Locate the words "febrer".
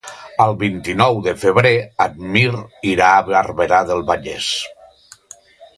1.41-1.73